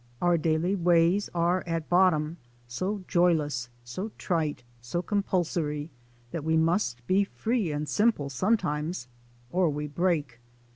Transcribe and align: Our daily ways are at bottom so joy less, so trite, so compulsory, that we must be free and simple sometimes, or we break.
Our 0.19 0.35
daily 0.35 0.75
ways 0.75 1.29
are 1.35 1.63
at 1.67 1.87
bottom 1.87 2.37
so 2.67 3.03
joy 3.07 3.35
less, 3.35 3.69
so 3.83 4.09
trite, 4.17 4.63
so 4.81 5.03
compulsory, 5.03 5.91
that 6.31 6.43
we 6.43 6.57
must 6.57 7.05
be 7.05 7.23
free 7.25 7.71
and 7.71 7.87
simple 7.87 8.31
sometimes, 8.31 9.07
or 9.51 9.69
we 9.69 9.85
break. 9.85 10.39